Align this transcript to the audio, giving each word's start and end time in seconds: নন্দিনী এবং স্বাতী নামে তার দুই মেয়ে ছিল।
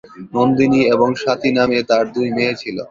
নন্দিনী 0.33 0.81
এবং 0.93 1.09
স্বাতী 1.21 1.49
নামে 1.57 1.79
তার 1.89 2.05
দুই 2.15 2.27
মেয়ে 2.35 2.53
ছিল। 2.61 2.77